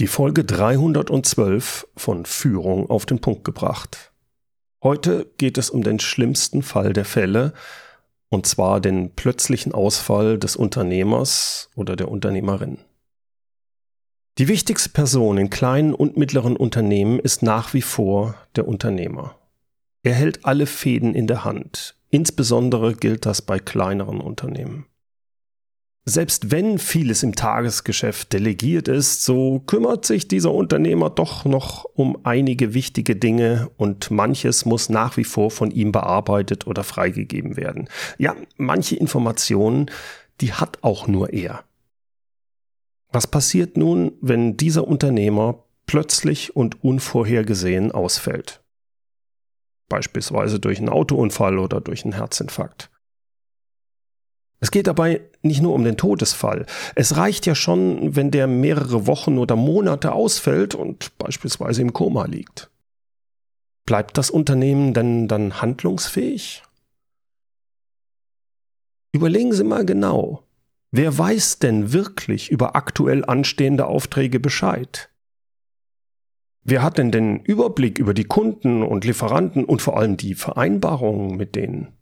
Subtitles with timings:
[0.00, 4.12] Die Folge 312 von Führung auf den Punkt gebracht.
[4.82, 7.52] Heute geht es um den schlimmsten Fall der Fälle,
[8.30, 12.78] und zwar den plötzlichen Ausfall des Unternehmers oder der Unternehmerin.
[14.38, 19.36] Die wichtigste Person in kleinen und mittleren Unternehmen ist nach wie vor der Unternehmer.
[20.02, 21.94] Er hält alle Fäden in der Hand.
[22.08, 24.86] Insbesondere gilt das bei kleineren Unternehmen.
[26.06, 32.18] Selbst wenn vieles im Tagesgeschäft delegiert ist, so kümmert sich dieser Unternehmer doch noch um
[32.24, 37.88] einige wichtige Dinge und manches muss nach wie vor von ihm bearbeitet oder freigegeben werden.
[38.16, 39.90] Ja, manche Informationen,
[40.40, 41.64] die hat auch nur er.
[43.12, 48.62] Was passiert nun, wenn dieser Unternehmer plötzlich und unvorhergesehen ausfällt?
[49.88, 52.90] Beispielsweise durch einen Autounfall oder durch einen Herzinfarkt.
[54.60, 56.66] Es geht dabei nicht nur um den Todesfall.
[56.94, 62.26] Es reicht ja schon, wenn der mehrere Wochen oder Monate ausfällt und beispielsweise im Koma
[62.26, 62.70] liegt.
[63.86, 66.62] Bleibt das Unternehmen denn dann handlungsfähig?
[69.12, 70.44] Überlegen Sie mal genau.
[70.92, 75.10] Wer weiß denn wirklich über aktuell anstehende Aufträge Bescheid?
[76.62, 81.36] Wer hat denn den Überblick über die Kunden und Lieferanten und vor allem die Vereinbarungen
[81.36, 81.96] mit denen?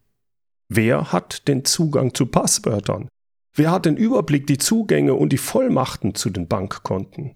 [0.68, 3.08] Wer hat den Zugang zu Passwörtern?
[3.54, 7.34] Wer hat den Überblick, die Zugänge und die Vollmachten zu den Bankkonten?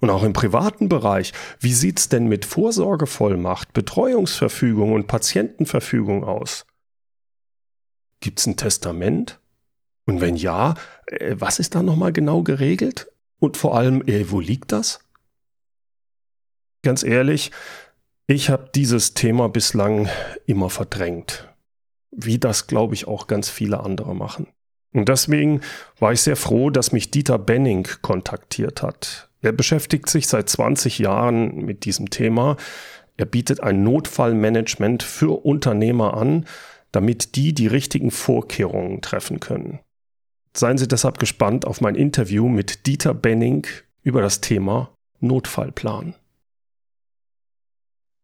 [0.00, 6.66] Und auch im privaten Bereich, wie sieht's denn mit Vorsorgevollmacht, Betreuungsverfügung und Patientenverfügung aus?
[8.20, 9.40] Gibt's ein Testament?
[10.06, 10.74] Und wenn ja,
[11.06, 13.08] äh, was ist da nochmal genau geregelt?
[13.38, 15.00] Und vor allem, äh, wo liegt das?
[16.82, 17.50] Ganz ehrlich,
[18.26, 20.08] ich habe dieses Thema bislang
[20.46, 21.51] immer verdrängt
[22.14, 24.46] wie das, glaube ich, auch ganz viele andere machen.
[24.92, 25.62] Und deswegen
[25.98, 29.30] war ich sehr froh, dass mich Dieter Benning kontaktiert hat.
[29.40, 32.56] Er beschäftigt sich seit 20 Jahren mit diesem Thema.
[33.16, 36.46] Er bietet ein Notfallmanagement für Unternehmer an,
[36.92, 39.80] damit die die richtigen Vorkehrungen treffen können.
[40.54, 43.66] Seien Sie deshalb gespannt auf mein Interview mit Dieter Benning
[44.02, 44.90] über das Thema
[45.20, 46.14] Notfallplan.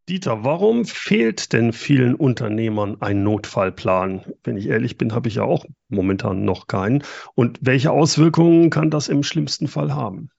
[0.09, 4.25] Dieter, warum fehlt denn vielen Unternehmern ein Notfallplan?
[4.43, 7.03] Wenn ich ehrlich bin, habe ich ja auch momentan noch keinen.
[7.35, 10.31] Und welche Auswirkungen kann das im schlimmsten Fall haben?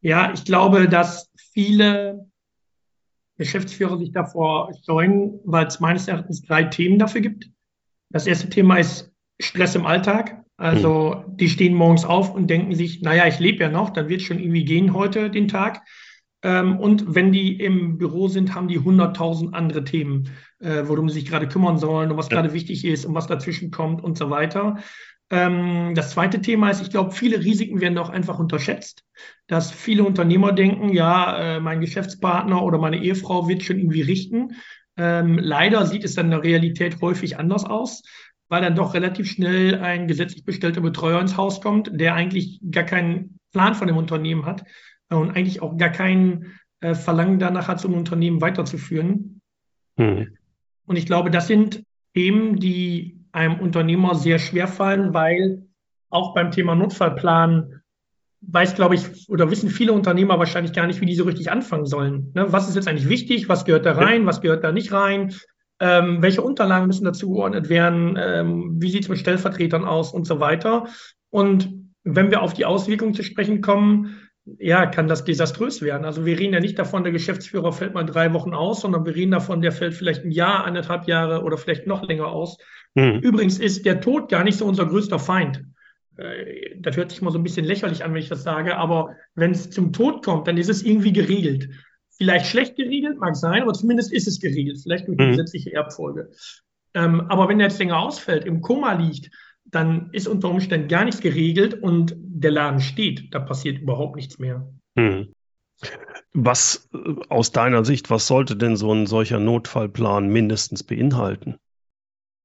[0.00, 2.28] Ja, ich glaube, dass viele
[3.38, 7.50] Geschäftsführer sich davor scheuen, weil es meines Erachtens drei Themen dafür gibt.
[8.10, 10.42] Das erste Thema ist Stress im Alltag.
[10.56, 11.36] Also hm.
[11.36, 14.26] die stehen morgens auf und denken sich, naja, ich lebe ja noch, dann wird es
[14.26, 15.82] schon irgendwie gehen heute den Tag.
[16.46, 20.30] Ähm, und wenn die im Büro sind, haben die 100.000 andere Themen,
[20.60, 22.36] äh, worum sie sich gerade kümmern sollen und was ja.
[22.36, 24.76] gerade wichtig ist und was dazwischen kommt und so weiter.
[25.28, 29.02] Ähm, das zweite Thema ist, ich glaube, viele Risiken werden auch einfach unterschätzt,
[29.48, 34.52] dass viele Unternehmer denken, ja, äh, mein Geschäftspartner oder meine Ehefrau wird schon irgendwie richten.
[34.96, 38.04] Ähm, leider sieht es dann in der Realität häufig anders aus,
[38.48, 42.84] weil dann doch relativ schnell ein gesetzlich bestellter Betreuer ins Haus kommt, der eigentlich gar
[42.84, 44.62] keinen Plan von dem Unternehmen hat
[45.10, 49.40] und eigentlich auch gar kein äh, Verlangen danach hat, so ein Unternehmen weiterzuführen.
[49.96, 50.36] Hm.
[50.86, 51.82] Und ich glaube, das sind
[52.14, 55.66] Themen, die einem Unternehmer sehr schwer fallen, weil
[56.08, 57.82] auch beim Thema Notfallplan
[58.40, 61.86] weiß, glaube ich, oder wissen viele Unternehmer wahrscheinlich gar nicht, wie die so richtig anfangen
[61.86, 62.32] sollen.
[62.34, 62.52] Ne?
[62.52, 63.48] Was ist jetzt eigentlich wichtig?
[63.48, 64.26] Was gehört da rein?
[64.26, 65.34] Was gehört da nicht rein?
[65.80, 68.16] Ähm, welche Unterlagen müssen dazu geordnet werden?
[68.18, 70.86] Ähm, wie sieht es mit Stellvertretern aus und so weiter?
[71.30, 71.70] Und
[72.04, 74.25] wenn wir auf die Auswirkungen zu sprechen kommen,
[74.58, 76.04] ja, kann das desaströs werden.
[76.04, 79.14] Also wir reden ja nicht davon, der Geschäftsführer fällt mal drei Wochen aus, sondern wir
[79.14, 82.58] reden davon, der fällt vielleicht ein Jahr, anderthalb Jahre oder vielleicht noch länger aus.
[82.94, 83.20] Mhm.
[83.22, 85.64] Übrigens ist der Tod gar nicht so unser größter Feind.
[86.16, 89.16] Äh, das hört sich mal so ein bisschen lächerlich an, wenn ich das sage, aber
[89.34, 91.68] wenn es zum Tod kommt, dann ist es irgendwie geregelt.
[92.16, 95.30] Vielleicht schlecht geregelt, mag sein, aber zumindest ist es geregelt, vielleicht durch die mhm.
[95.30, 96.30] gesetzliche Erbfolge.
[96.94, 99.30] Ähm, aber wenn er jetzt länger ausfällt, im Koma liegt,
[99.70, 103.34] dann ist unter Umständen gar nichts geregelt und der Laden steht.
[103.34, 104.68] Da passiert überhaupt nichts mehr.
[104.96, 105.32] Hm.
[106.32, 111.56] Was äh, aus deiner Sicht, was sollte denn so ein solcher Notfallplan mindestens beinhalten?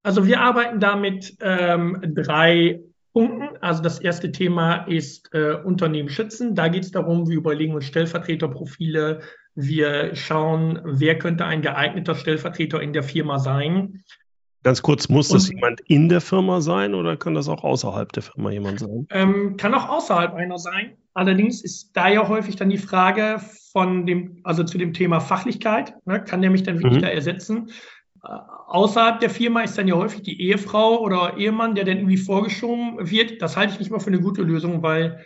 [0.03, 2.81] Also wir arbeiten da mit ähm, drei
[3.13, 3.57] Punkten.
[3.61, 6.55] Also das erste Thema ist äh, Unternehmen schützen.
[6.55, 9.21] Da geht es darum, wir überlegen uns Stellvertreterprofile.
[9.53, 14.03] Wir schauen, wer könnte ein geeigneter Stellvertreter in der Firma sein.
[14.63, 18.21] Ganz kurz, muss das jemand in der Firma sein oder kann das auch außerhalb der
[18.21, 19.07] Firma jemand sein?
[19.09, 20.97] Ähm, kann auch außerhalb einer sein.
[21.15, 23.41] Allerdings ist da ja häufig dann die Frage
[23.71, 27.05] von dem, also zu dem Thema Fachlichkeit, ne, kann der mich dann wirklich mhm.
[27.05, 27.71] da ersetzen?
[28.23, 28.27] Äh,
[28.67, 33.09] außerhalb der Firma ist dann ja häufig die Ehefrau oder Ehemann, der dann irgendwie vorgeschoben
[33.09, 33.41] wird.
[33.41, 35.25] Das halte ich nicht mal für eine gute Lösung, weil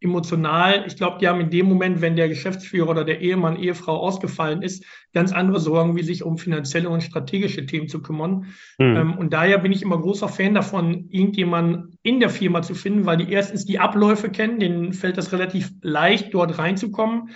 [0.00, 0.84] emotional.
[0.86, 4.62] Ich glaube, die haben in dem Moment, wenn der Geschäftsführer oder der Ehemann, Ehefrau ausgefallen
[4.62, 4.84] ist,
[5.14, 8.46] ganz andere Sorgen, wie sich um finanzielle und strategische Themen zu kümmern.
[8.78, 8.96] Mhm.
[8.96, 13.06] Ähm, und daher bin ich immer großer Fan davon, irgendjemanden in der Firma zu finden,
[13.06, 17.30] weil die erstens die Abläufe kennen, denen fällt das relativ leicht, dort reinzukommen.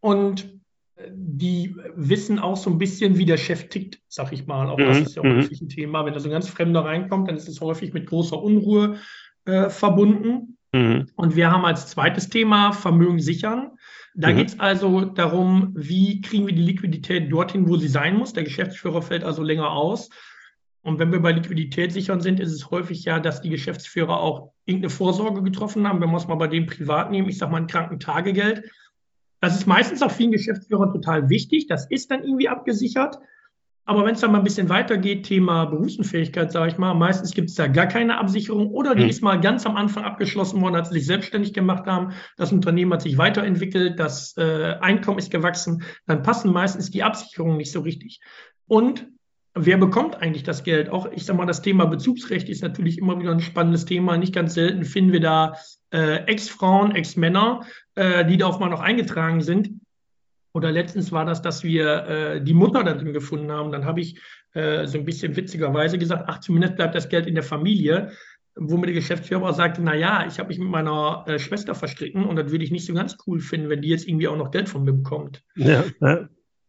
[0.00, 0.54] Und
[0.96, 4.68] äh, die wissen auch so ein bisschen, wie der Chef tickt, sag ich mal.
[4.68, 5.02] Auch das mhm.
[5.04, 5.36] ist ja mhm.
[5.36, 6.04] häufig ein Thema.
[6.04, 8.98] Wenn da so ein ganz Fremder reinkommt, dann ist es häufig mit großer Unruhe
[9.46, 10.55] äh, verbunden.
[10.76, 11.06] Mhm.
[11.16, 13.72] Und wir haben als zweites Thema Vermögen sichern.
[14.14, 14.36] Da mhm.
[14.36, 18.32] geht es also darum, wie kriegen wir die Liquidität dorthin, wo sie sein muss.
[18.32, 20.10] Der Geschäftsführer fällt also länger aus.
[20.82, 24.52] Und wenn wir bei Liquidität sichern sind, ist es häufig ja, dass die Geschäftsführer auch
[24.66, 26.00] irgendeine Vorsorge getroffen haben.
[26.00, 28.70] Wenn wir es mal bei dem privat nehmen, ich sage mal ein Krankentagegeld.
[29.40, 31.66] Das ist meistens auch vielen Geschäftsführern total wichtig.
[31.66, 33.18] Das ist dann irgendwie abgesichert.
[33.88, 37.50] Aber wenn es dann mal ein bisschen weitergeht, Thema Berufsunfähigkeit, sage ich mal, meistens gibt
[37.50, 39.10] es da gar keine Absicherung oder die mhm.
[39.10, 42.12] ist mal ganz am Anfang abgeschlossen worden, als sie sich selbstständig gemacht haben.
[42.36, 45.84] Das Unternehmen hat sich weiterentwickelt, das äh, Einkommen ist gewachsen.
[46.06, 48.20] Dann passen meistens die Absicherungen nicht so richtig.
[48.66, 49.06] Und
[49.54, 50.90] wer bekommt eigentlich das Geld?
[50.90, 54.16] Auch, ich sage mal, das Thema Bezugsrecht ist natürlich immer wieder ein spannendes Thema.
[54.16, 55.54] Nicht ganz selten finden wir da
[55.92, 57.60] äh, Ex-Frauen, Ex-Männer,
[57.94, 59.70] äh, die da auch mal noch eingetragen sind
[60.56, 63.72] oder letztens war das, dass wir äh, die Mutter da drin gefunden haben.
[63.72, 64.18] Dann habe ich
[64.54, 68.12] äh, so ein bisschen witzigerweise gesagt, ach, zumindest bleibt das Geld in der Familie.
[68.54, 72.36] Womit der Geschäftsführer sagte, na ja, ich habe mich mit meiner äh, Schwester verstritten und
[72.36, 74.70] das würde ich nicht so ganz cool finden, wenn die jetzt irgendwie auch noch Geld
[74.70, 75.44] von mir bekommt.
[75.56, 76.26] Ja, ja.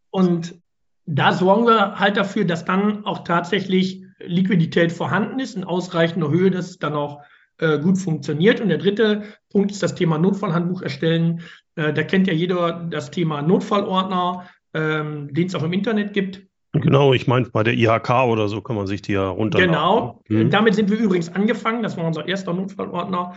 [0.09, 0.59] Und
[1.05, 6.51] da sorgen wir halt dafür, dass dann auch tatsächlich Liquidität vorhanden ist in ausreichender Höhe,
[6.51, 7.21] dass es dann auch
[7.59, 8.61] äh, gut funktioniert.
[8.61, 11.41] Und der dritte Punkt ist das Thema Notfallhandbuch erstellen.
[11.75, 16.43] Äh, da kennt ja jeder das Thema Notfallordner, ähm, den es auch im Internet gibt.
[16.73, 19.71] Genau, ich meine, bei der IHK oder so kann man sich die ja runterladen.
[19.71, 20.49] Genau, hm.
[20.49, 21.81] damit sind wir übrigens angefangen.
[21.81, 23.35] Das war unser erster Notfallordner.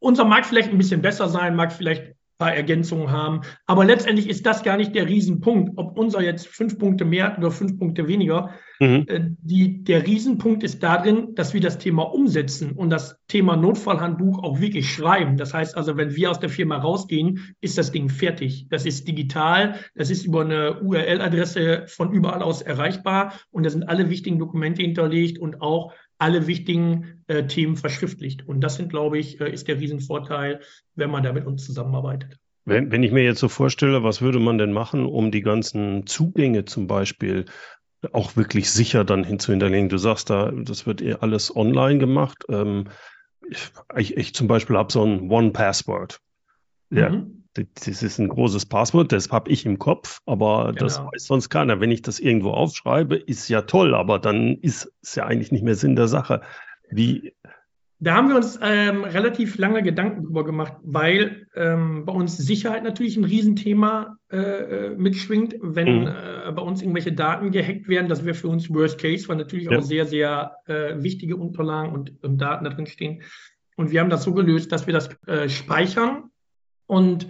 [0.00, 3.40] Unser mag vielleicht ein bisschen besser sein, mag vielleicht paar Ergänzungen haben.
[3.66, 7.38] Aber letztendlich ist das gar nicht der Riesenpunkt, ob unser jetzt fünf Punkte mehr hat
[7.38, 8.54] oder fünf Punkte weniger.
[8.80, 9.04] Mhm.
[9.08, 14.42] Äh, die, der Riesenpunkt ist darin, dass wir das Thema umsetzen und das Thema Notfallhandbuch
[14.42, 15.36] auch wirklich schreiben.
[15.36, 18.68] Das heißt also, wenn wir aus der Firma rausgehen, ist das Ding fertig.
[18.70, 23.88] Das ist digital, das ist über eine URL-Adresse von überall aus erreichbar und da sind
[23.88, 28.46] alle wichtigen Dokumente hinterlegt und auch alle wichtigen äh, Themen verschriftlicht.
[28.46, 30.60] Und das sind, glaube ich, äh, ist der Riesenvorteil,
[30.94, 32.38] wenn man da mit uns zusammenarbeitet.
[32.64, 36.06] Wenn, wenn ich mir jetzt so vorstelle, was würde man denn machen, um die ganzen
[36.06, 37.46] Zugänge zum Beispiel
[38.12, 39.88] auch wirklich sicher dann hinzuhinterlegen?
[39.88, 42.44] Du sagst da, das wird alles online gemacht.
[42.48, 42.88] Ähm,
[43.96, 46.20] ich, ich, zum Beispiel habe so ein One-Password.
[46.90, 47.37] Ja, mhm
[47.74, 50.84] das ist ein großes Passwort, das habe ich im Kopf, aber genau.
[50.84, 51.80] das weiß sonst keiner.
[51.80, 55.64] Wenn ich das irgendwo aufschreibe, ist ja toll, aber dann ist es ja eigentlich nicht
[55.64, 56.42] mehr Sinn der Sache.
[56.90, 57.34] Wie?
[58.00, 62.84] Da haben wir uns ähm, relativ lange Gedanken drüber gemacht, weil ähm, bei uns Sicherheit
[62.84, 65.56] natürlich ein Riesenthema äh, äh mitschwingt.
[65.60, 66.06] Wenn mhm.
[66.06, 69.68] äh, bei uns irgendwelche Daten gehackt werden, das wäre für uns Worst Case, weil natürlich
[69.68, 69.78] ja.
[69.78, 73.22] auch sehr, sehr äh, wichtige Unterlagen und, und, Daten da drin stehen.
[73.76, 76.30] Und wir haben das so gelöst, dass wir das äh, speichern
[76.86, 77.28] und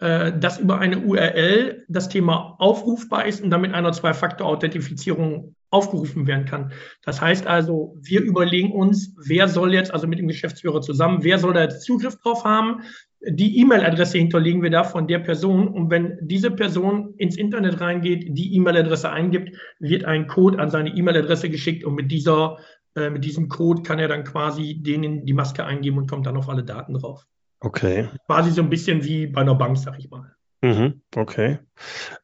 [0.00, 6.72] dass über eine URL das Thema aufrufbar ist und damit einer Zwei-Faktor-Authentifizierung aufgerufen werden kann.
[7.04, 11.38] Das heißt also, wir überlegen uns, wer soll jetzt, also mit dem Geschäftsführer zusammen, wer
[11.38, 12.82] soll da jetzt Zugriff drauf haben?
[13.22, 15.68] Die E-Mail-Adresse hinterlegen wir da von der Person.
[15.68, 20.90] Und wenn diese Person ins Internet reingeht, die E-Mail-Adresse eingibt, wird ein Code an seine
[20.90, 22.58] E-Mail-Adresse geschickt und mit dieser,
[22.96, 26.36] äh, mit diesem Code kann er dann quasi denen die Maske eingeben und kommt dann
[26.36, 27.26] auf alle Daten drauf.
[27.60, 28.08] Okay.
[28.26, 30.34] Quasi so ein bisschen wie bei einer Bank, sag ich mal.
[30.62, 31.58] Mhm, okay.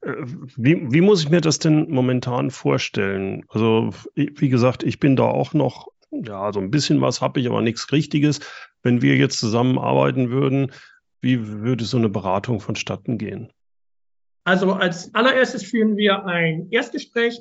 [0.03, 0.15] Äh,
[0.57, 3.45] wie, wie muss ich mir das denn momentan vorstellen?
[3.49, 7.49] Also, wie gesagt, ich bin da auch noch, ja, so ein bisschen was habe ich,
[7.49, 8.41] aber nichts Richtiges.
[8.83, 10.73] Wenn wir jetzt zusammenarbeiten würden,
[11.21, 13.53] wie würde so eine Beratung vonstatten gehen?
[14.45, 17.41] Also als allererstes führen wir ein Erstgespräch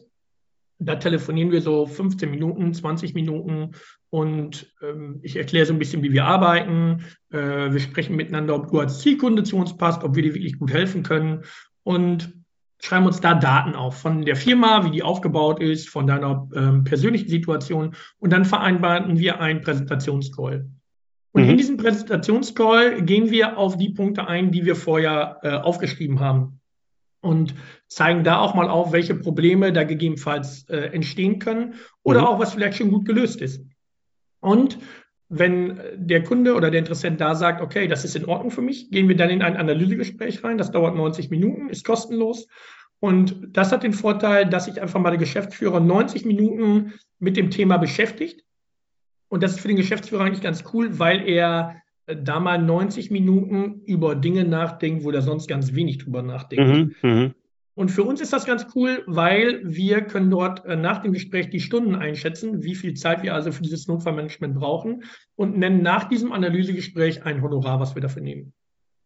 [0.80, 3.72] da telefonieren wir so 15 Minuten, 20 Minuten
[4.10, 7.04] und ähm, ich erkläre so ein bisschen, wie wir arbeiten.
[7.32, 10.60] Äh, wir sprechen miteinander, ob du als Zielkunde zu uns passt, ob wir dir wirklich
[10.60, 11.44] gut helfen können
[11.84, 12.34] und
[12.82, 16.84] schreiben uns da Daten auf von der Firma, wie die aufgebaut ist, von deiner ähm,
[16.84, 20.70] persönlichen Situation und dann vereinbaren wir einen Präsentationscall.
[21.32, 21.50] Und mhm.
[21.50, 26.60] in diesem Präsentationscall gehen wir auf die Punkte ein, die wir vorher äh, aufgeschrieben haben
[27.26, 27.56] und
[27.88, 32.28] zeigen da auch mal auf, welche Probleme da gegebenenfalls äh, entstehen können oder mhm.
[32.28, 33.66] auch was vielleicht schon gut gelöst ist.
[34.40, 34.78] Und
[35.28, 38.92] wenn der Kunde oder der Interessent da sagt, okay, das ist in Ordnung für mich,
[38.92, 40.60] gehen wir dann in ein Analysegespräch rein.
[40.60, 42.48] Das dauert 90 Minuten, ist kostenlos.
[43.00, 47.50] Und das hat den Vorteil, dass sich einfach mal der Geschäftsführer 90 Minuten mit dem
[47.50, 48.46] Thema beschäftigt.
[49.28, 53.82] Und das ist für den Geschäftsführer eigentlich ganz cool, weil er da mal 90 Minuten
[53.86, 57.04] über Dinge nachdenkt, wo der sonst ganz wenig drüber nachdenkt.
[57.04, 57.32] Mhm, mh.
[57.76, 61.50] Und für uns ist das ganz cool, weil wir können dort äh, nach dem Gespräch
[61.50, 65.04] die Stunden einschätzen, wie viel Zeit wir also für dieses Notfallmanagement brauchen
[65.36, 68.54] und nennen nach diesem Analysegespräch ein Honorar, was wir dafür nehmen.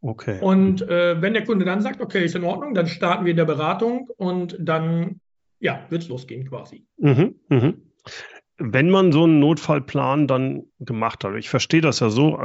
[0.01, 0.39] Okay.
[0.41, 3.37] Und äh, wenn der Kunde dann sagt, okay, ist in Ordnung, dann starten wir in
[3.37, 5.19] der Beratung und dann
[5.59, 6.85] ja, wird es losgehen quasi.
[6.97, 7.73] Mhm, mh.
[8.57, 12.37] Wenn man so einen Notfallplan dann gemacht hat, ich verstehe das ja so,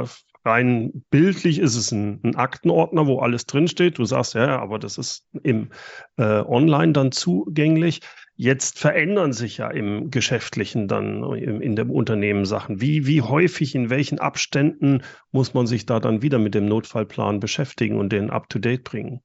[0.45, 3.97] rein bildlich ist es ein, ein Aktenordner, wo alles drinsteht.
[3.97, 5.69] Du sagst, ja, aber das ist im
[6.17, 8.01] äh, Online dann zugänglich.
[8.35, 12.81] Jetzt verändern sich ja im Geschäftlichen dann im, in dem Unternehmen Sachen.
[12.81, 17.39] Wie, wie häufig, in welchen Abständen muss man sich da dann wieder mit dem Notfallplan
[17.39, 19.21] beschäftigen und den up-to-date bringen?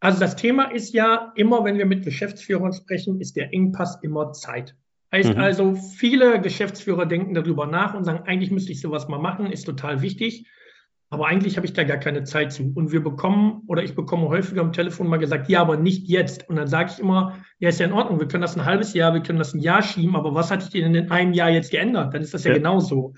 [0.00, 4.32] Also das Thema ist ja immer, wenn wir mit Geschäftsführern sprechen, ist der Engpass immer
[4.32, 4.76] Zeit.
[5.14, 5.40] Heißt mhm.
[5.40, 9.62] also, viele Geschäftsführer denken darüber nach und sagen, eigentlich müsste ich sowas mal machen, ist
[9.62, 10.48] total wichtig.
[11.08, 12.72] Aber eigentlich habe ich da gar keine Zeit zu.
[12.74, 16.48] Und wir bekommen, oder ich bekomme häufiger am Telefon mal gesagt, ja, aber nicht jetzt.
[16.48, 18.92] Und dann sage ich immer, ja, ist ja in Ordnung, wir können das ein halbes
[18.92, 21.50] Jahr, wir können das ein Jahr schieben, aber was hat sich denn in einem Jahr
[21.50, 22.12] jetzt geändert?
[22.12, 22.56] Dann ist das ja, ja.
[22.56, 23.14] genauso.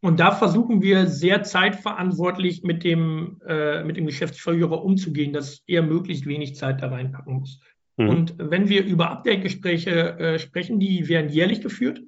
[0.00, 5.82] Und da versuchen wir sehr zeitverantwortlich mit dem, äh, mit dem Geschäftsführer umzugehen, dass er
[5.82, 7.60] möglichst wenig Zeit da reinpacken muss.
[7.96, 8.08] Mhm.
[8.08, 12.00] Und wenn wir über Update-Gespräche äh, sprechen, die werden jährlich geführt.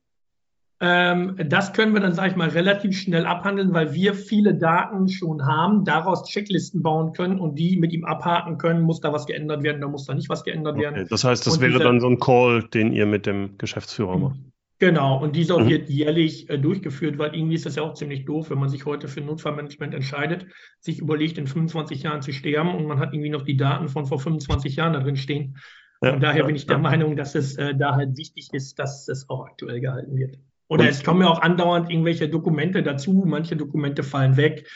[0.81, 5.09] Ähm, das können wir dann, sage ich mal, relativ schnell abhandeln, weil wir viele Daten
[5.09, 9.27] schon haben, daraus Checklisten bauen können und die mit ihm abhaken können, muss da was
[9.27, 10.85] geändert werden, da muss da nicht was geändert okay.
[10.85, 11.07] werden.
[11.11, 14.17] Das heißt, das und wäre diese, dann so ein Call, den ihr mit dem Geschäftsführer
[14.17, 14.23] mhm.
[14.23, 14.39] macht.
[14.81, 15.69] Genau, und dieser mhm.
[15.69, 18.87] wird jährlich äh, durchgeführt, weil irgendwie ist das ja auch ziemlich doof, wenn man sich
[18.87, 20.47] heute für Notfallmanagement entscheidet,
[20.79, 24.07] sich überlegt, in 25 Jahren zu sterben und man hat irgendwie noch die Daten von
[24.07, 25.59] vor 25 Jahren da drin stehen.
[26.01, 26.83] Ja, und daher ja, bin ich der ja.
[26.83, 30.39] Meinung, dass es äh, da halt wichtig ist, dass es auch aktuell gehalten wird.
[30.69, 33.25] Oder und, es kommen ja auch andauernd irgendwelche Dokumente dazu.
[33.27, 34.69] Manche Dokumente fallen weg,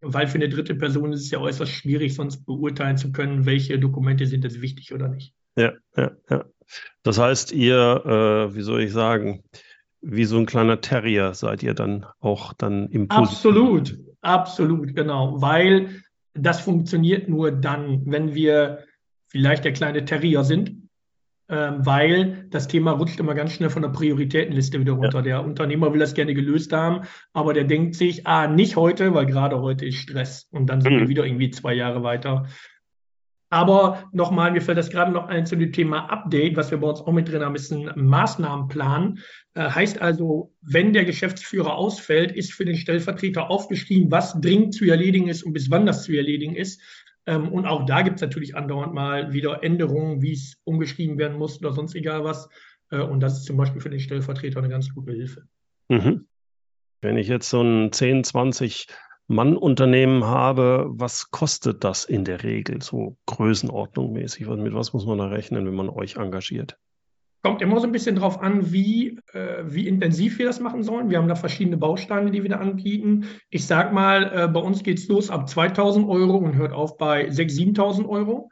[0.00, 3.80] weil für eine dritte Person ist es ja äußerst schwierig, sonst beurteilen zu können, welche
[3.80, 5.34] Dokumente sind jetzt wichtig oder nicht.
[5.56, 6.44] Ja, ja, ja.
[7.02, 9.44] Das heißt, ihr, äh, wie soll ich sagen,
[10.00, 13.36] wie so ein kleiner Terrier seid ihr dann auch dann im Positiv.
[13.36, 15.40] Absolut, absolut, genau.
[15.40, 16.02] Weil
[16.34, 18.84] das funktioniert nur dann, wenn wir
[19.28, 20.84] vielleicht der kleine Terrier sind,
[21.48, 25.18] ähm, weil das Thema rutscht immer ganz schnell von der Prioritätenliste wieder runter.
[25.18, 25.22] Ja.
[25.22, 29.26] Der Unternehmer will das gerne gelöst haben, aber der denkt sich, ah, nicht heute, weil
[29.26, 30.48] gerade heute ist Stress.
[30.50, 31.00] Und dann sind mhm.
[31.00, 32.46] wir wieder irgendwie zwei Jahre weiter.
[33.54, 36.88] Aber nochmal, mir fällt das gerade noch ein zu dem Thema Update, was wir bei
[36.88, 39.20] uns auch mit drin haben, ist ein Maßnahmenplan.
[39.54, 44.86] Äh, heißt also, wenn der Geschäftsführer ausfällt, ist für den Stellvertreter aufgeschrieben, was dringend zu
[44.86, 46.82] erledigen ist und bis wann das zu erledigen ist.
[47.26, 51.38] Ähm, und auch da gibt es natürlich andauernd mal wieder Änderungen, wie es umgeschrieben werden
[51.38, 52.48] muss oder sonst egal was.
[52.90, 55.44] Äh, und das ist zum Beispiel für den Stellvertreter eine ganz gute Hilfe.
[55.88, 56.26] Mhm.
[57.02, 58.88] Wenn ich jetzt so ein 10, 20
[59.26, 64.46] Mann-Unternehmen habe, was kostet das in der Regel so Größenordnung mäßig?
[64.46, 66.76] Mit was muss man da rechnen, wenn man euch engagiert?
[67.42, 71.10] Kommt immer so ein bisschen drauf an, wie, äh, wie intensiv wir das machen sollen.
[71.10, 73.26] Wir haben da verschiedene Bausteine, die wir da anbieten.
[73.50, 76.96] Ich sag mal, äh, bei uns geht es los ab 2000 Euro und hört auf
[76.96, 78.50] bei 6.000, 7.000 Euro.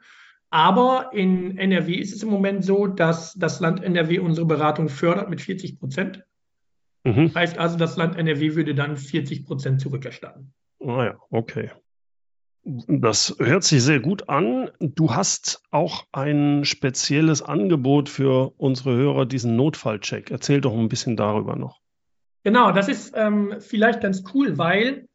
[0.51, 5.27] Aber in NRW ist es im Moment so, dass das Land NRW unsere Beratung fördert
[5.27, 6.23] mit 40 Prozent.
[7.03, 7.33] Mhm.
[7.33, 10.53] Heißt also, das Land NRW würde dann 40 Prozent zurückerstatten.
[10.85, 11.71] Ah ja, okay.
[12.65, 14.69] Das hört sich sehr gut an.
[14.79, 20.31] Du hast auch ein spezielles Angebot für unsere Hörer, diesen Notfallcheck.
[20.31, 21.81] Erzähl doch ein bisschen darüber noch.
[22.43, 25.07] Genau, das ist ähm, vielleicht ganz cool, weil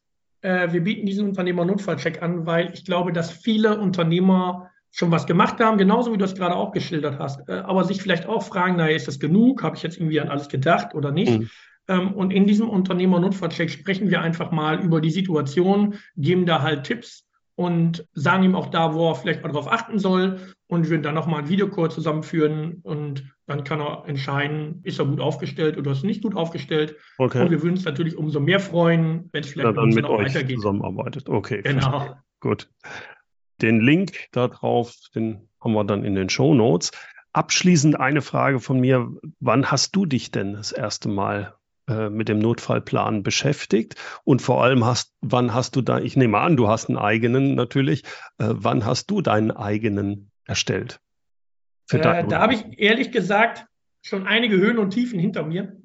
[0.42, 5.26] äh, wir bieten diesen Unternehmer Notfallcheck an, weil ich glaube, dass viele Unternehmer schon was
[5.26, 8.42] gemacht haben, genauso wie du es gerade auch geschildert hast, äh, aber sich vielleicht auch
[8.42, 9.62] fragen, naja, ist das genug?
[9.62, 11.38] Habe ich jetzt irgendwie an alles gedacht oder nicht?
[11.38, 11.50] Mhm.
[11.88, 16.62] Ähm, und in diesem Unternehmer Notfallcheck sprechen wir einfach mal über die Situation, geben da
[16.62, 17.26] halt Tipps
[17.58, 21.16] und sagen ihm auch da, wo er vielleicht mal drauf achten soll und würden dann
[21.16, 26.04] nochmal ein Videocall zusammenführen und dann kann er entscheiden, ist er gut aufgestellt oder ist
[26.04, 26.94] er nicht gut aufgestellt.
[27.16, 27.42] Okay.
[27.42, 30.26] Und wir würden uns natürlich umso mehr freuen, wenn es vielleicht ja, dann mit euch
[30.26, 30.58] weitergeht.
[30.58, 31.28] zusammenarbeitet.
[31.28, 31.62] Okay.
[31.62, 32.14] Genau.
[32.38, 32.70] Gut.
[33.60, 36.92] Den Link darauf, den haben wir dann in den Show Notes.
[37.32, 39.10] Abschließend eine Frage von mir.
[39.40, 41.57] Wann hast du dich denn das erste Mal
[41.88, 43.96] äh, mit dem Notfallplan beschäftigt?
[44.24, 47.54] Und vor allem hast, wann hast du da, ich nehme an, du hast einen eigenen
[47.54, 48.04] natürlich,
[48.38, 51.00] äh, wann hast du deinen eigenen erstellt?
[51.90, 53.66] Äh, da habe ich ehrlich gesagt
[54.02, 55.76] schon einige Höhen und Tiefen hinter mir.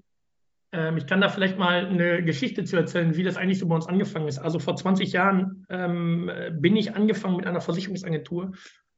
[0.72, 3.76] Ähm, ich kann da vielleicht mal eine Geschichte zu erzählen, wie das eigentlich so bei
[3.76, 4.40] uns angefangen ist.
[4.40, 6.30] Also vor 20 Jahren ähm,
[6.60, 8.52] bin ich angefangen mit einer Versicherungsagentur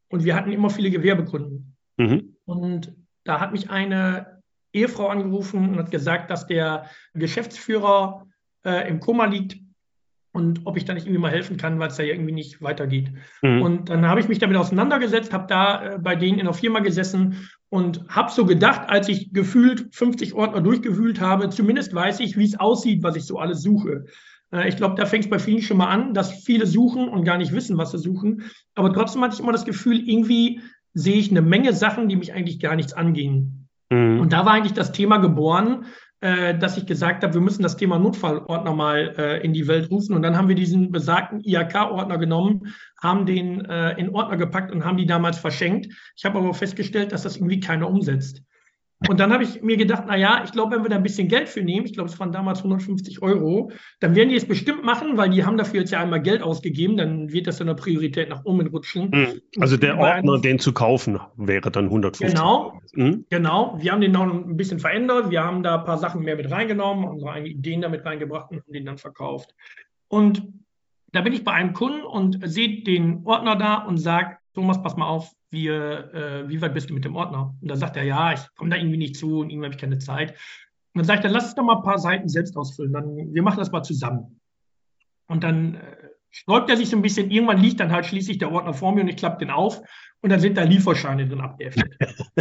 [0.10, 1.76] und wir hatten immer viele Gewerbekunden.
[1.98, 2.38] Mhm.
[2.46, 4.35] Und da hat mich eine
[4.75, 8.25] Ehefrau angerufen und hat gesagt, dass der Geschäftsführer
[8.65, 9.58] äh, im Koma liegt
[10.36, 12.62] und ob ich da nicht irgendwie mal helfen kann, weil es da ja irgendwie nicht
[12.62, 13.10] weitergeht.
[13.41, 13.62] Mhm.
[13.62, 16.79] Und dann habe ich mich damit auseinandergesetzt, habe da äh, bei denen in der Firma
[16.79, 22.38] gesessen und habe so gedacht, als ich gefühlt 50 Ordner durchgewühlt habe, zumindest weiß ich,
[22.38, 24.05] wie es aussieht, was ich so alles suche.
[24.51, 27.24] Äh, ich glaube, da fängt es bei vielen schon mal an, dass viele suchen und
[27.24, 28.44] gar nicht wissen, was sie suchen.
[28.75, 30.60] Aber trotzdem hatte ich immer das Gefühl, irgendwie
[30.94, 33.64] sehe ich eine Menge Sachen, die mich eigentlich gar nichts angehen.
[33.89, 34.20] Mhm.
[34.20, 35.86] Und da war eigentlich das Thema geboren,
[36.22, 39.92] äh, dass ich gesagt habe, wir müssen das Thema Notfallordner mal äh, in die Welt
[39.92, 40.15] rufen.
[40.15, 44.86] Und dann haben wir diesen besagten IAK-Ordner genommen, haben den äh, in Ordner gepackt und
[44.86, 45.88] haben die damals verschenkt.
[46.15, 48.44] Ich habe aber festgestellt, dass das irgendwie keiner umsetzt.
[49.08, 51.28] Und dann habe ich mir gedacht, na ja, ich glaube, wenn wir da ein bisschen
[51.28, 54.84] Geld für nehmen, ich glaube, es waren damals 150 Euro, dann werden die es bestimmt
[54.84, 57.74] machen, weil die haben dafür jetzt ja einmal Geld ausgegeben, dann wird das in der
[57.74, 59.12] Priorität nach oben rutschen.
[59.12, 59.42] Hm.
[59.60, 63.25] Also der Ordner, den zu kaufen, wäre dann 150 Genau, mhm.
[63.30, 63.78] genau.
[63.80, 66.50] Wir haben den noch ein bisschen verändert, wir haben da ein paar Sachen mehr mit
[66.50, 69.54] reingenommen, unsere eigenen Ideen damit reingebracht und haben den dann verkauft.
[70.08, 70.48] Und
[71.12, 74.96] da bin ich bei einem Kunden und sehe den Ordner da und sage, Thomas, pass
[74.96, 77.56] mal auf, wie, äh, wie weit bist du mit dem Ordner?
[77.60, 79.82] Und da sagt er, ja, ich komme da irgendwie nicht zu und irgendwie habe ich
[79.82, 80.32] keine Zeit.
[80.32, 82.94] Und dann sagt er, lass uns doch mal ein paar Seiten selbst ausfüllen.
[82.94, 84.40] Dann, wir machen das mal zusammen.
[85.28, 85.80] Und dann äh,
[86.30, 87.32] sträubt er sich so ein bisschen.
[87.32, 89.82] Irgendwann liegt dann halt schließlich der Ordner vor mir und ich klappe den auf
[90.22, 91.98] und dann sind da Lieferscheine drin abgeheftet.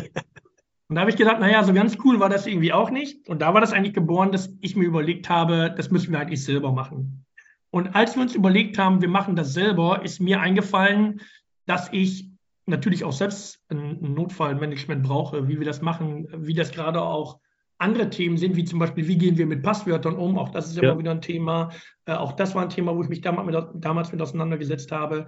[0.89, 3.29] und da habe ich gedacht, naja, so ganz cool war das irgendwie auch nicht.
[3.29, 6.45] Und da war das eigentlich geboren, dass ich mir überlegt habe, das müssen wir eigentlich
[6.45, 7.25] selber machen.
[7.71, 11.21] Und als wir uns überlegt haben, wir machen das selber, ist mir eingefallen,
[11.67, 12.34] dass ich
[12.67, 17.41] natürlich auch selbst ein Notfallmanagement brauche, wie wir das machen, wie das gerade auch
[17.79, 20.39] andere Themen sind, wie zum Beispiel, wie gehen wir mit Passwörtern um?
[20.39, 20.85] Auch das ist ja.
[20.85, 21.71] immer wieder ein Thema.
[22.07, 25.27] Äh, auch das war ein Thema, wo ich mich damals mit, damals mit auseinandergesetzt habe.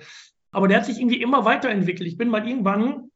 [0.53, 2.09] Aber der hat sich irgendwie immer weiterentwickelt.
[2.09, 3.11] Ich bin mal irgendwann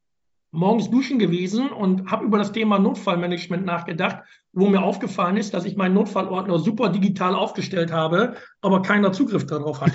[0.53, 4.19] morgens duschen gewesen und habe über das Thema Notfallmanagement nachgedacht,
[4.53, 9.47] wo mir aufgefallen ist, dass ich meinen Notfallordner super digital aufgestellt habe, aber keiner Zugriff
[9.47, 9.93] darauf hat.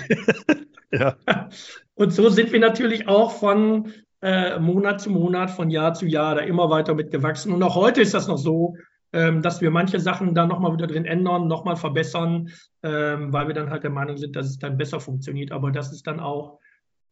[0.90, 1.16] ja.
[1.94, 3.92] Und so sind wir natürlich auch von
[4.22, 7.52] äh, Monat zu Monat, von Jahr zu Jahr da immer weiter mitgewachsen.
[7.52, 8.76] Und auch heute ist das noch so,
[9.12, 12.50] ähm, dass wir manche Sachen da nochmal wieder drin ändern, nochmal verbessern,
[12.82, 15.92] ähm, weil wir dann halt der Meinung sind, dass es dann besser funktioniert, aber dass
[15.92, 16.58] es dann auch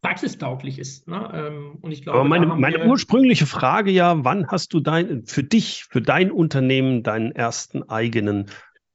[0.01, 1.07] praxistauglich ist.
[1.07, 1.31] Ne?
[1.33, 5.43] Ähm, und ich glaube, aber meine, meine ursprüngliche Frage ja, wann hast du dein, für
[5.43, 8.45] dich, für dein Unternehmen deinen ersten eigenen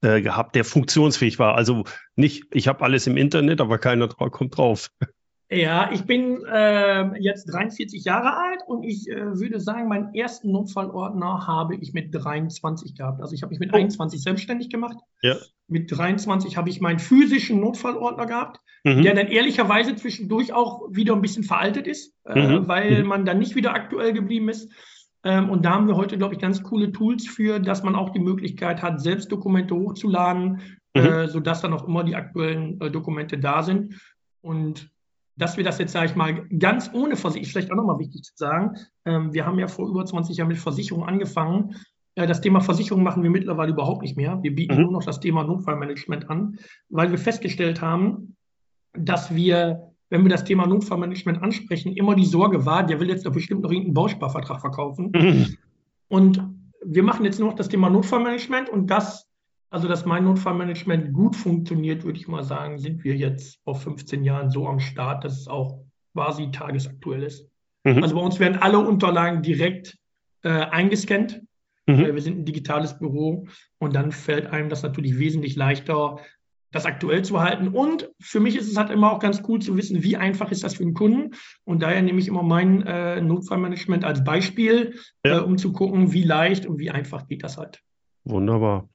[0.01, 1.55] äh, gehabt, der funktionsfähig war?
[1.55, 1.83] Also
[2.15, 4.89] nicht, ich habe alles im Internet, aber keiner kommt drauf.
[5.53, 10.49] Ja, ich bin äh, jetzt 43 Jahre alt und ich äh, würde sagen, meinen ersten
[10.49, 13.21] Notfallordner habe ich mit 23 gehabt.
[13.21, 13.75] Also ich habe mich mit oh.
[13.75, 14.97] 21 selbstständig gemacht.
[15.21, 15.35] Ja.
[15.67, 19.01] Mit 23 habe ich meinen physischen Notfallordner gehabt, mhm.
[19.01, 22.69] der dann ehrlicherweise zwischendurch auch wieder ein bisschen veraltet ist, äh, mhm.
[22.69, 23.09] weil mhm.
[23.09, 24.71] man dann nicht wieder aktuell geblieben ist.
[25.25, 28.11] Ähm, und da haben wir heute, glaube ich, ganz coole Tools für, dass man auch
[28.11, 30.61] die Möglichkeit hat, selbst Dokumente hochzuladen,
[30.95, 31.01] mhm.
[31.01, 33.99] äh, sodass dann auch immer die aktuellen äh, Dokumente da sind.
[34.39, 34.89] Und
[35.41, 38.33] dass wir das jetzt, sage ich mal, ganz ohne Versicherung, vielleicht auch nochmal wichtig zu
[38.35, 38.75] sagen,
[39.05, 41.75] ähm, wir haben ja vor über 20 Jahren mit Versicherung angefangen.
[42.13, 44.37] Äh, das Thema Versicherung machen wir mittlerweile überhaupt nicht mehr.
[44.43, 44.81] Wir bieten mhm.
[44.83, 48.35] nur noch das Thema Notfallmanagement an, weil wir festgestellt haben,
[48.93, 53.25] dass wir, wenn wir das Thema Notfallmanagement ansprechen, immer die Sorge war, der will jetzt
[53.25, 55.11] doch bestimmt noch irgendeinen Bausparvertrag verkaufen.
[55.15, 55.57] Mhm.
[56.07, 56.43] Und
[56.85, 59.27] wir machen jetzt nur noch das Thema Notfallmanagement und das
[59.71, 64.25] also, dass mein Notfallmanagement gut funktioniert, würde ich mal sagen, sind wir jetzt vor 15
[64.25, 65.79] Jahren so am Start, dass es auch
[66.13, 67.47] quasi tagesaktuell ist.
[67.85, 68.03] Mhm.
[68.03, 69.97] Also bei uns werden alle Unterlagen direkt
[70.43, 71.41] äh, eingescannt.
[71.87, 72.03] Mhm.
[72.03, 73.47] Äh, wir sind ein digitales Büro
[73.79, 76.17] und dann fällt einem das natürlich wesentlich leichter,
[76.73, 77.69] das aktuell zu halten.
[77.69, 80.65] Und für mich ist es halt immer auch ganz cool zu wissen, wie einfach ist
[80.65, 81.33] das für den Kunden.
[81.63, 85.37] Und daher nehme ich immer mein äh, Notfallmanagement als Beispiel, ja.
[85.37, 87.81] äh, um zu gucken, wie leicht und wie einfach geht das halt.
[88.23, 88.89] Wunderbar.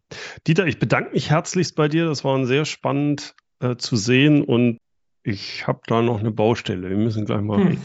[0.46, 2.06] Dieter, ich bedanke mich herzlichst bei dir.
[2.06, 4.78] Das war sehr spannend äh, zu sehen und
[5.22, 6.88] ich habe da noch eine Baustelle.
[6.88, 7.70] Wir müssen gleich mal.
[7.70, 7.78] Hm.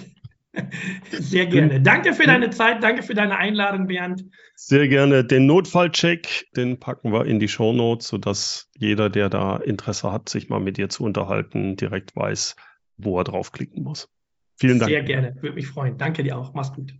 [1.12, 1.82] Sehr gerne.
[1.82, 4.26] Danke für deine Zeit, danke für deine Einladung, Bernd.
[4.56, 5.24] Sehr gerne.
[5.24, 10.50] Den Notfallcheck, den packen wir in die Shownotes, sodass jeder, der da Interesse hat, sich
[10.50, 12.58] mal mit dir zu unterhalten, direkt weiß,
[12.98, 14.10] wo er draufklicken muss.
[14.58, 14.92] Vielen Dank.
[14.92, 15.98] Sehr gerne, würde mich freuen.
[15.98, 16.54] Danke dir auch.
[16.54, 16.94] Mach's gut.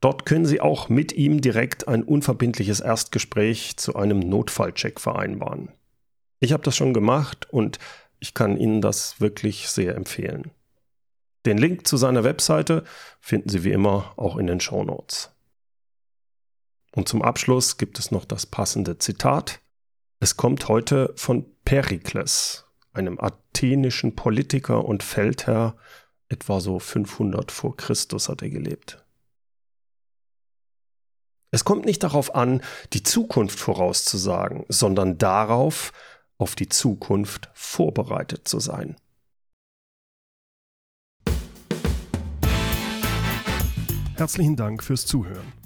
[0.00, 5.68] Dort können Sie auch mit ihm direkt ein unverbindliches Erstgespräch zu einem Notfallcheck vereinbaren.
[6.40, 7.78] Ich habe das schon gemacht und
[8.18, 10.50] ich kann Ihnen das wirklich sehr empfehlen.
[11.46, 12.82] Den Link zu seiner Webseite
[13.20, 15.35] finden Sie wie immer auch in den Show Notes.
[16.96, 19.60] Und zum Abschluss gibt es noch das passende Zitat.
[20.18, 25.76] Es kommt heute von Perikles, einem athenischen Politiker und Feldherr,
[26.30, 29.04] etwa so 500 vor Christus hat er gelebt.
[31.50, 32.62] Es kommt nicht darauf an,
[32.94, 35.92] die Zukunft vorauszusagen, sondern darauf,
[36.38, 38.96] auf die Zukunft vorbereitet zu sein.
[44.14, 45.65] Herzlichen Dank fürs Zuhören.